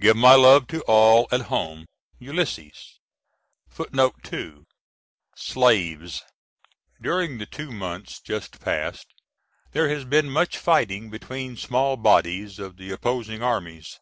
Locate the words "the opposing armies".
12.76-14.00